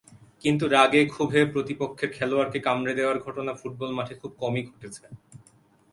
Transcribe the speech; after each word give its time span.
কিন্তু 0.41 0.65
রাগে-ক্ষোভে 0.67 1.41
প্রতিপক্ষের 1.45 2.09
খেলোয়াড়কে 2.13 2.59
কামড়ে 2.59 2.93
দেওয়ার 2.95 3.17
ঘটনা 3.19 3.51
ফুটবল 3.53 3.89
মাঠে 3.91 4.15
খুব 4.15 4.31
কমই 4.39 4.63
ঘটেছে। 4.69 5.03